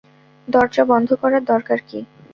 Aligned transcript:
দরজা 0.47 0.83
বন্ধ 0.85 1.09
করার 1.21 1.43
দরকার 1.45 1.79
কী? 1.87 1.99